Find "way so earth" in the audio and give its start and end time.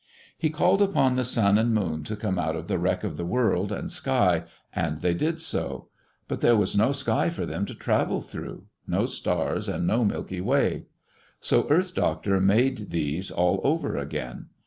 10.41-11.93